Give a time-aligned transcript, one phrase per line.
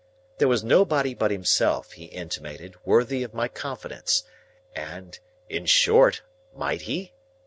[0.39, 4.23] There was nobody but himself, he intimated, worthy of my confidence,
[4.75, 6.23] and—in short,
[6.55, 7.13] might he?